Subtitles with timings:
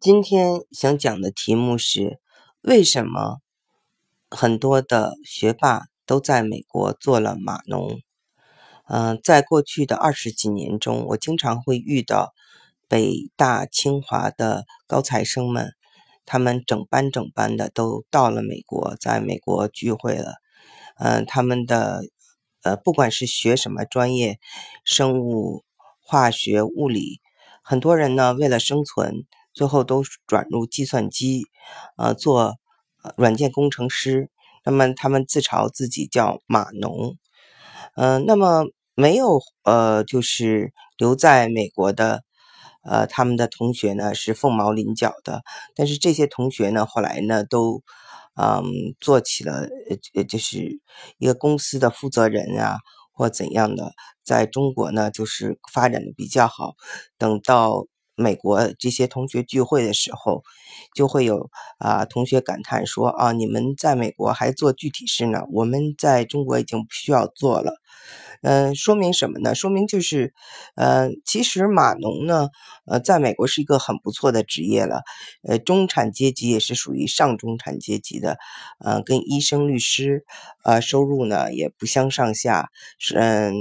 [0.00, 2.20] 今天想讲的题目是：
[2.62, 3.40] 为什么
[4.30, 8.00] 很多的学霸都在美国做了码农？
[8.88, 12.32] 嗯，在过去的二十几年中，我经常会遇到
[12.88, 15.74] 北大、清华的高材生们，
[16.24, 20.36] 他们整班整班的都到了美国，在美国聚会了。
[20.96, 22.04] 嗯，他们的
[22.62, 24.38] 呃，不管是学什么专业，
[24.82, 25.62] 生物、
[26.00, 27.20] 化学、物理，
[27.62, 29.26] 很多人呢为了生存。
[29.52, 31.44] 最后都转入计算机，
[31.96, 32.56] 呃，做
[33.16, 34.30] 软件工程师。
[34.64, 37.16] 那么他们自嘲自己叫码农，
[37.96, 42.22] 嗯，那么没有呃，就是留在美国的，
[42.84, 45.42] 呃，他们的同学呢是凤毛麟角的。
[45.74, 47.82] 但是这些同学呢，后来呢都，
[48.36, 48.62] 嗯，
[49.00, 49.66] 做起了
[50.14, 50.78] 呃，就是
[51.16, 52.76] 一个公司的负责人啊，
[53.12, 53.92] 或怎样的，
[54.22, 56.74] 在中国呢就是发展的比较好。
[57.16, 57.86] 等到。
[58.20, 60.42] 美国这些同学聚会的时候，
[60.94, 67.80] 就会有啊同学感叹说啊，你们在美国还做具体事呢，我们在中国已经不需要做了。
[68.42, 69.54] 嗯，说明什么呢？
[69.54, 70.32] 说明就是，
[70.74, 72.48] 呃，其实码农呢，
[72.86, 75.02] 呃，在美国是一个很不错的职业了。
[75.46, 78.38] 呃，中产阶级也是属于上中产阶级的，
[78.78, 80.24] 呃，跟医生、律师，
[80.64, 82.70] 呃，收入呢也不相上下。
[82.98, 83.52] 是嗯，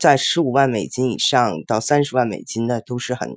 [0.00, 3.30] 在十五万美金以上到三十万美金的都是很。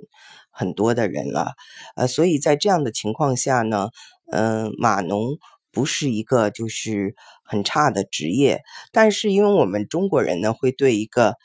[0.60, 1.54] 很多的人了，
[1.96, 3.88] 呃，所以在这样的情况下呢，
[4.30, 5.38] 嗯，码农
[5.72, 8.60] 不是一个就是很差的职业，
[8.92, 11.36] 但是因为我们中国人呢，会对一个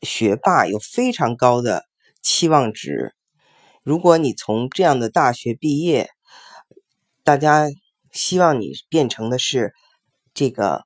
[0.00, 1.84] 学霸有非常高的
[2.22, 3.14] 期望值。
[3.82, 6.08] 如果你从这样的大学毕业，
[7.24, 7.66] 大家
[8.10, 9.74] 希望你变成的是
[10.32, 10.84] 这个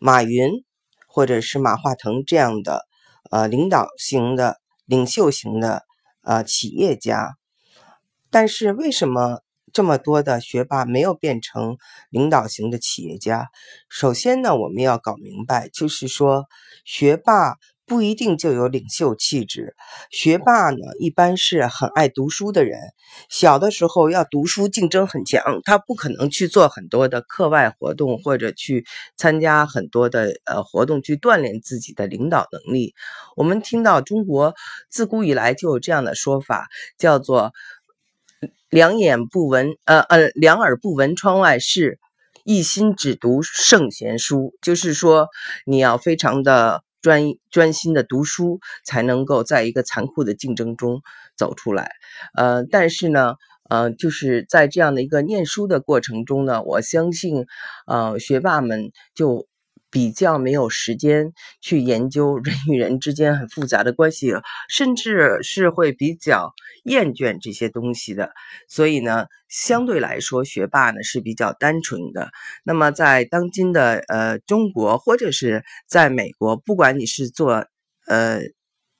[0.00, 0.50] 马云
[1.06, 2.84] 或者是马化腾这样的
[3.30, 5.84] 呃领导型的领袖型的。
[6.24, 7.36] 呃，企业家，
[8.30, 11.76] 但是为什么这么多的学霸没有变成
[12.10, 13.48] 领导型的企业家？
[13.88, 16.46] 首先呢，我们要搞明白，就是说
[16.84, 17.56] 学霸。
[17.86, 19.74] 不一定就有领袖气质。
[20.10, 22.78] 学霸呢，一般是很爱读书的人。
[23.28, 28.86] 小的时候要读书，竞争很强，他不可能去做很多的课外活动，或者去
[29.16, 32.94] 参加很多的呃活动去锻炼自己的领导能力。
[33.36, 34.54] 我们听到中国
[34.88, 37.52] 自古以来就有这样的说法，叫做
[38.70, 41.98] “两眼不闻呃呃两耳不闻窗外事，
[42.44, 45.28] 一心只读圣贤书”，就是说
[45.66, 46.82] 你要非常的。
[47.04, 51.02] 专专心的读书，才能够在一个残酷的竞争中
[51.36, 51.90] 走出来。
[52.34, 53.34] 呃，但是呢，
[53.68, 57.44] 呃，就是在这样的一个念书的过程中呢，我相信，
[57.86, 59.46] 呃，学霸们就。
[59.94, 64.32] 比较没有时间去研究人与人之间很复杂的关系，
[64.68, 68.32] 甚至是会比较厌倦这些东西的。
[68.68, 72.30] 所以呢，相对来说，学霸呢是比较单纯的。
[72.64, 77.64] 那么，在当今的呃中国，或者是在美国，不管你是做
[78.08, 78.40] 呃。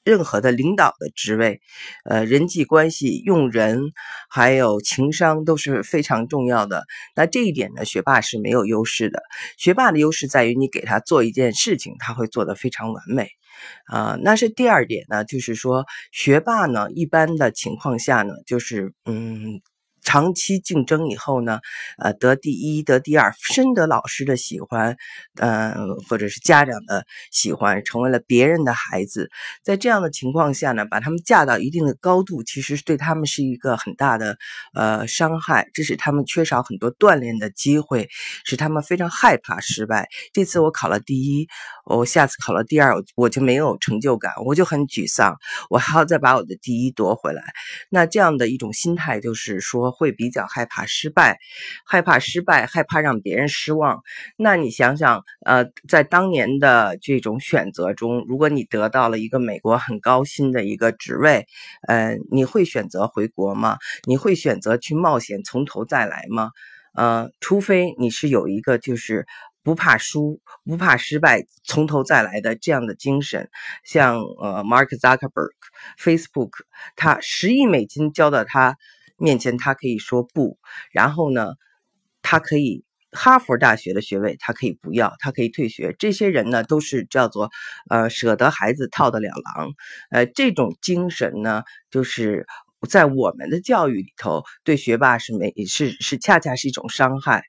[0.05, 1.61] 任何的领导的职位，
[2.05, 3.93] 呃，人际关系、用人，
[4.29, 6.85] 还有情商都是非常重要的。
[7.17, 9.23] 那这一点呢，学霸是没有优势的。
[9.57, 13.29] 学霸的优势在于你给他做一件事情，他会做得非常完美。
[13.87, 19.61] 啊，那是第二点呢，就是说学霸呢，一般的情况下呢，就是嗯。
[20.05, 21.59] 长期竞争以后呢，
[21.99, 24.97] 呃，得第一，得第二，深得老师的喜欢，
[25.39, 25.75] 呃，
[26.09, 29.31] 或者是家长的喜欢，成为了别人的孩子。
[29.63, 34.37] 在这样的情况下呢，把他们架到一定的高度，其实对他们是一个很大的
[34.75, 38.09] 呃伤害，这使他们缺少很多锻炼的机会，
[38.45, 40.07] 使他们非常害怕失败。
[40.35, 41.49] 这次我考了第一，
[41.87, 45.35] 我下次考了第二，我就没有成就感，我就很沮丧，
[45.71, 47.43] 我还要再把我的第一夺回来。
[47.89, 49.94] 那这样的一种心态就是说。
[49.95, 51.39] 会比较害怕失败，
[51.87, 54.03] 害怕失败，害怕让别人失望。
[54.37, 61.47] 那你想想，呃，在当年的这种选择中，如果你得到了一个美国很高薪的一个职位，
[61.87, 63.79] 呃，你会选择回国吗？
[64.07, 66.51] 你会选择去冒险从头再来吗？
[66.95, 69.27] 呃，除非你是有一个就是
[69.65, 73.49] 不怕输、不怕失败、从头再来的这样的精神，
[73.83, 76.51] 像呃，Mark Zuckerberg，Facebook，
[76.97, 78.77] 他十亿美金交到他。
[79.17, 80.59] 面前他可以说不，
[80.93, 81.55] 然后呢，
[82.23, 85.95] 他可以哈佛大学的学位，他可以不要，他可以退学。
[85.99, 87.51] 这些人呢，都是叫做
[87.89, 89.71] 呃舍得孩子套得了狼，
[90.11, 92.45] 呃这种精神呢，就是
[92.89, 97.45] 在我们的教育里头，对学霸是没是是恰恰是一种伤害。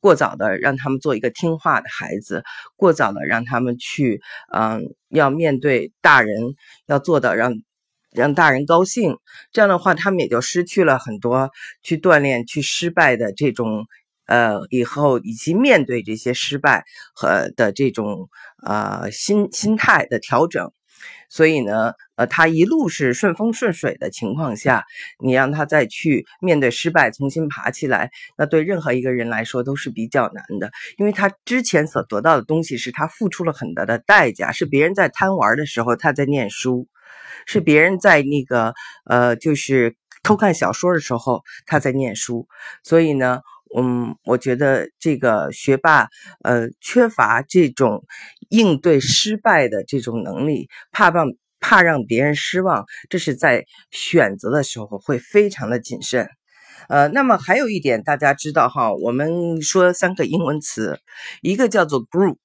[0.00, 2.42] 过早的让他们做一个听话的孩子，
[2.76, 4.20] 过早的让他们去
[4.52, 6.54] 嗯要面对大人，
[6.86, 7.54] 要做到让。
[8.12, 9.16] 让大人高兴，
[9.52, 11.50] 这样的话，他们也就失去了很多
[11.82, 13.86] 去锻炼、去失败的这种，
[14.26, 18.28] 呃，以后以及面对这些失败和的这种
[18.62, 20.70] 呃心心态的调整。
[21.28, 24.84] 所以呢，呃，他一路是顺风顺水的情况下，
[25.18, 36.86] 你让他再去面对失败，重新爬起来，那对任何一个人来说都是比较难的，因为他之前所得到的东西是他付出了很大的代价，是别人在贪玩的时候他在念书。
[37.46, 38.74] 是别人在那个
[39.06, 42.46] 呃，就是偷看小说的时候，他在念书。
[42.82, 43.40] 所以呢，
[43.76, 46.08] 嗯，我觉得这个学霸
[46.42, 48.04] 呃，缺乏这种
[48.50, 51.26] 应对失败的这种能力，怕让
[51.60, 56.28] 怕让别人失望，这是在选择的时候会非常的谨慎。
[56.88, 60.98] 呃，那么还有一点大家知道哈，我们说三个英文词，
[61.40, 62.36] 一个叫做 group。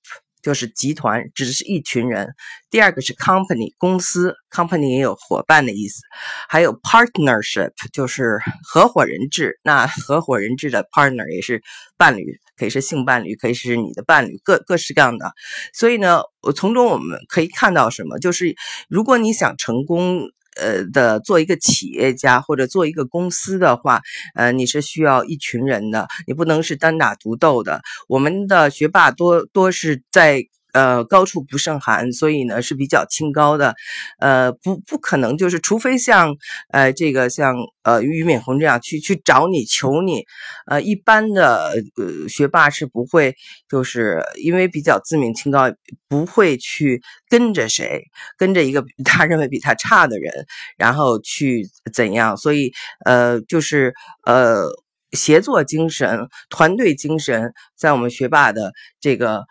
[0.47, 2.33] 就是集团指的是一群人，
[2.69, 6.01] 第二个是 company 公司，company 也有伙伴的意思，
[6.47, 11.61] 还有 partnership 就是合伙人制，那合伙人制的 partner 也是
[11.97, 12.23] 伴侣，
[12.55, 15.33] 可以是性伴侣，可以是你的伴侣，各各式各样的。
[15.73, 18.17] 所以呢，我从中我们可以看到什么？
[18.17, 18.55] 就是
[18.87, 20.21] 如果你想成功。
[20.59, 24.01] 呃的做一个企业家或者做一个公司的话，
[24.35, 27.81] 呃，你是需要一群人的，你不能是单打独斗的。
[28.07, 30.43] 我们的学霸多多是在。
[30.73, 33.73] 呃，高处不胜寒，所以呢是比较清高的，
[34.19, 36.35] 呃，不不可能就是，除非像
[36.69, 40.23] 呃这个像呃俞敏洪这样去去找你求你，
[40.67, 43.35] 呃，一般的呃学霸是不会，
[43.69, 45.71] 就是因为比较自命清高，
[46.07, 48.03] 不会去跟着谁，
[48.37, 50.45] 跟着一个 他认为比他差的人，
[50.77, 52.71] 然后去怎样，所以
[53.05, 53.93] 呃就是
[54.25, 54.65] 呃
[55.13, 59.45] 协作精神、团队精神，在我们学霸的这个。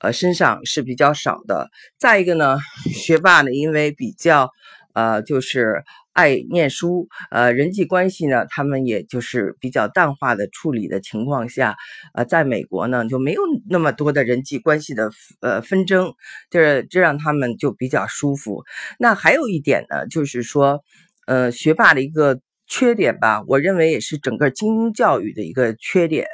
[0.00, 1.70] 呃，身上是比较少的。
[1.98, 2.58] 再一个呢，
[2.92, 4.50] 学霸呢，因为比较
[4.94, 5.82] 呃，就是
[6.12, 11.76] 爱念书，呃，人际关系呢，他们也就是比较淡化的处理的情况下，
[12.12, 15.10] 呃，在美国呢，就没有那么多的人际关系的
[15.40, 16.12] 呃纷争，
[16.50, 18.62] 这这让他们就比较舒服。
[18.98, 20.84] 那还有一点呢，就是说，
[21.26, 26.26] 呃，学霸的一个缺点吧，我认为也是整个精英教育的一个缺点，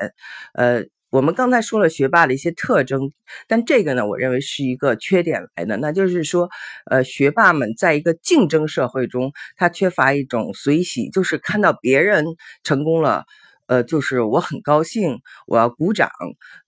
[0.55, 0.85] 呃。
[1.11, 3.11] 我们刚才说了学霸的一些特征，
[3.49, 6.49] 但这个呢，我认为是一个缺点来的，那就是说，
[6.89, 12.25] 呃，学霸们在一个竞争社会中，他缺乏一种随喜，就是看到别人
[12.63, 13.25] 成功了。
[13.71, 16.11] 呃，就是我很高兴，我要鼓掌。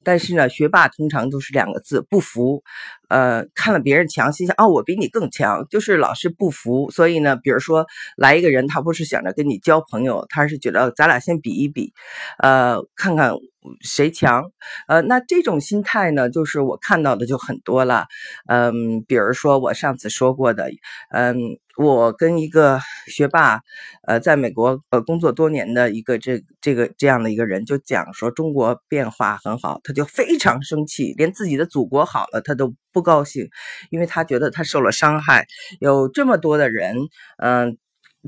[0.04, 2.62] 但是呢，学霸通常都是两个字：不服。
[3.08, 6.90] 呃，看了别人强，心想哦，我比你更强，就是老是不服。
[6.92, 11.92] 所以呢，比如说来一个人，他不是想着跟你交朋友，他是觉得咱俩先比一比，
[12.38, 13.32] 呃，看看
[13.80, 14.44] 谁强。
[14.86, 18.06] 呃，那这种心态呢，就是我看到的就很多了。
[18.46, 20.70] 嗯，比如说我上次说过的，
[21.10, 21.36] 嗯。
[21.78, 23.60] 我跟一个学霸，
[24.06, 33.48] 呃，在美国呃工作多年的一个这这个这样的一个人，就讲说中国变化很好，他就非常生气，连自己的祖国好了他都不高兴，
[33.90, 35.46] 因为他觉得他受了伤害。
[35.80, 36.96] 有这么多的人，
[37.38, 37.78] 嗯，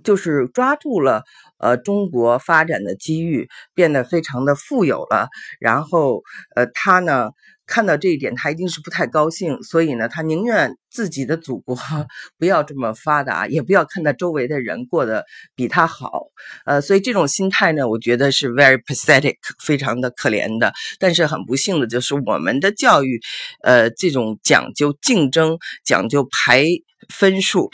[0.02, 1.24] 就是抓住了
[1.58, 5.28] 呃中国发展的机遇，变得非常的富有了，
[5.60, 6.22] 然后
[6.56, 7.30] 呃他呢。
[7.66, 11.76] 看到这一点，他一定是不太高兴，所以呢，他宁愿自己的祖国
[12.38, 15.24] 不要这么发达，也不要看到周围的人过得
[15.54, 16.24] 比他好。
[16.66, 20.72] 呃，所以这种心态呢，我觉得是 very pathetic，非常的可怜的。
[20.98, 23.20] 但是很不幸的就是我们的教育，
[23.62, 26.64] 呃，这种讲究竞争、讲究排
[27.08, 27.70] 分数。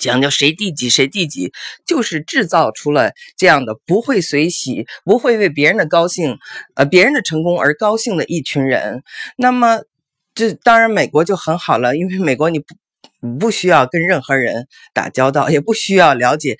[0.00, 1.52] 讲究谁第几谁第几，
[1.86, 6.38] 就是制造出了这样的不会随喜、不会为别人的高兴、
[6.74, 9.02] 呃别人的成功而高兴的一群人。
[9.36, 9.82] 那么，
[10.34, 12.74] 这当然美国就很好了，因为美国你不。
[13.38, 16.56] 不需要跟任何人打交道，也不需要了解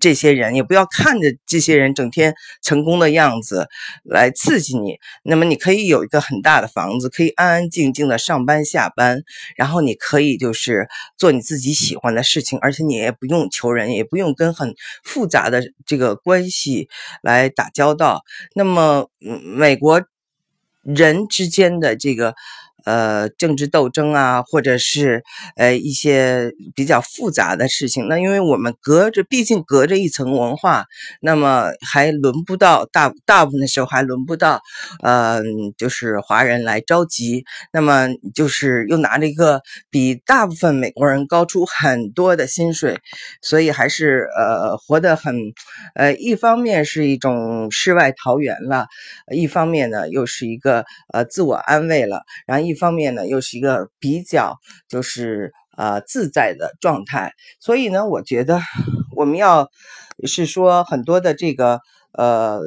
[0.00, 3.68] 这些人，也不要看着这些人整天成功的样子
[4.02, 4.98] 来刺激你。
[5.22, 9.22] 那么，你可以有一个很大的房子，可以安安静静的上班下班，
[9.56, 16.88] 然后你可以就是做你自己喜欢的事情，而且你也不用求人，也不用跟很复杂的这个关系
[17.22, 18.22] 来打交道。
[18.54, 20.02] 那么，美国
[20.82, 22.34] 人之间的这个。
[22.84, 25.22] 呃，政治斗争啊，或者是
[25.56, 30.86] 呃一些比较复杂的事情，那因为我们隔着，毕竟隔着一层文化，
[31.20, 34.60] 那么还轮不到大大部分的时候还轮不到，
[35.02, 35.40] 呃，
[35.78, 42.98] 就是华人来着急，那么就是又拿着一个比大部分美国人高出很多的薪水，
[43.40, 45.36] 所以还是呃活得很，
[45.94, 48.86] 呃，一方面是一种世外桃源了，
[49.32, 52.71] 一方面呢又是一个呃自我安慰了，然后一。
[52.72, 54.56] 一方面呢，又是一个比较
[54.88, 57.32] 就是呃自在的状态。
[57.60, 58.60] 所以呢，我觉得
[59.16, 59.68] 我们要
[60.26, 61.80] 是说很多的这个
[62.12, 62.60] 呃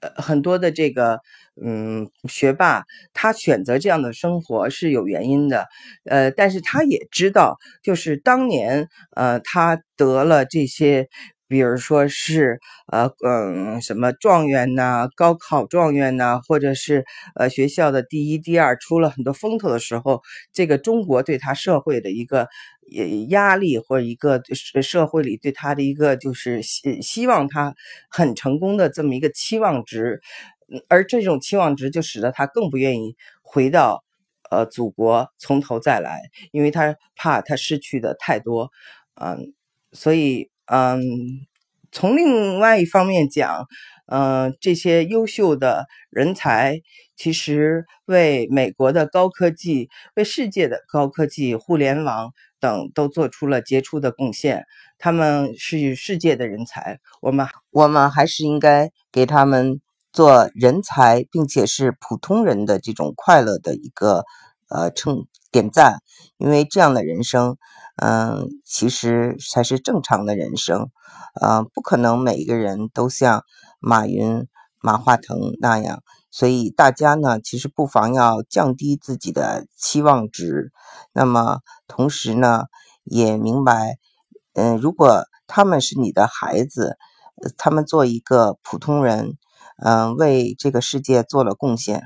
[0.00, 1.20] 呃很多的这个。
[1.60, 5.66] 嗯，学霸他选择这样的生活是有原因的，
[6.04, 8.86] 呃，但是他也知道，就是当年，
[9.16, 11.08] 呃，他得了这些，
[11.48, 12.60] 比如说是，
[12.92, 22.42] 呃，嗯，什么状元呐，高考状元呐，或者是呃学校的第一、第二，出了很多风头的时候，这个中国对他社会的一个
[22.96, 24.42] 呃压力，或者一个
[24.82, 27.74] 社会里对他的一个就是希希望他
[28.10, 30.20] 很成功的这么一个期望值。
[30.88, 34.04] 而这种期望值就使得他更不愿意回到，
[34.50, 36.20] 呃，祖国从头再来，
[36.52, 38.70] 因为他怕他失去的太多，
[39.18, 39.54] 嗯，
[39.92, 41.00] 所以，嗯，
[41.92, 43.66] 从另外一方面讲，
[44.06, 46.80] 嗯，这些优秀的人才
[47.16, 54.64] 其实为美国的高科技、为世界的高科技、互联网等都做出了杰出的贡献。
[54.98, 59.80] 他们是世界的人才，我们我们还是应该给他们。
[60.10, 64.24] 做人才，并且是普通人的这种快乐的一个
[64.68, 66.00] 呃称点赞，
[66.36, 67.56] 因为这样的人生，
[67.96, 70.88] 嗯，其实才是正常的人生，
[71.40, 73.44] 呃，不可能每一个人都像
[73.80, 74.46] 马云、
[74.80, 80.72] 马化腾那样，所以大家呢，其实不妨要降低自己的期望值，
[81.12, 82.64] 那么同时呢，
[83.04, 83.96] 也明白，
[84.54, 86.96] 嗯，如果他们是你的孩子，
[87.56, 89.36] 他们做一个普通人。
[89.80, 92.02] 嗯，为这个世界做了贡献，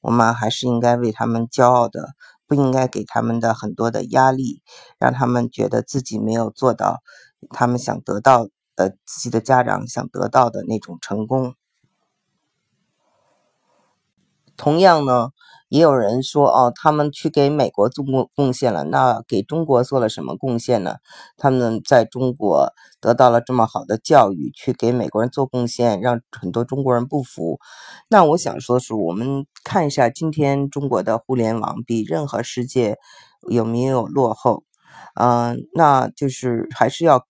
[0.00, 2.10] 我们还是应该为他们骄傲的，
[2.46, 4.62] 不应该给他们的很多的压力，
[4.98, 7.02] 让他们觉得自己没有做到
[7.50, 11.54] 他们想得到呃，自己的家长想得到的那种成功。
[14.56, 15.30] 同样呢。
[15.70, 20.96] 也有人说，哦，他们去给美国做贡贡献了，那给中国做了什么贡献呢？
[21.36, 27.60] 他们在中国得到了这么好的教育，去给美国人做贡献，让很多中国人不服。
[28.08, 32.98] 那我想说的是，我们看一下今天中国的互联网比任何世界
[33.48, 34.64] 有没有落后？
[35.14, 37.24] 嗯，那就是还是要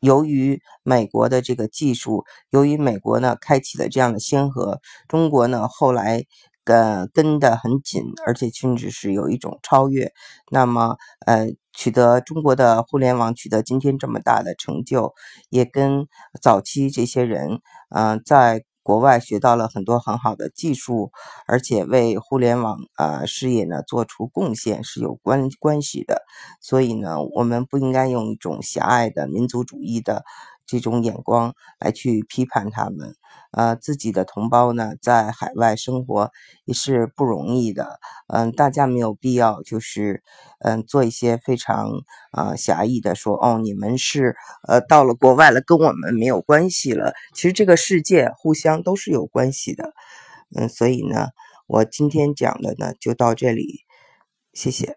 [0.00, 6.24] 由于美国的这个技术，由于美国呢开启了这样的先河，中国呢后来。
[6.66, 10.12] 呃，跟得很紧，而且甚至是有一种超越。
[10.50, 10.96] 那么，
[11.26, 15.14] 呃，取得中国的互联网取得今天这么大的成就，
[15.48, 16.06] 也跟
[16.42, 17.60] 早期这些人，
[17.94, 21.10] 嗯，在国外学到了很多很好的技术，
[21.46, 26.22] 而且为互联网啊事业呢做出贡献是有关关系的。
[26.60, 30.24] 所以呢，我们不应该用一种狭隘的民族主义的。
[30.66, 33.14] 这种眼光来去批判他们，
[33.52, 36.30] 呃，自己的同胞呢，在海外生活
[36.64, 40.22] 也是不容易的，嗯，大家没有必要就是，
[40.58, 41.90] 嗯，做一些非常
[42.32, 44.34] 啊狭义的说，哦，你们是
[44.66, 47.14] 呃到了国外了，跟我们没有关系了。
[47.34, 49.92] 其实这个世界互相都是有关系的，
[50.56, 51.28] 嗯，所以呢，
[51.66, 53.80] 我今天讲的呢就到这里，
[54.52, 54.96] 谢谢。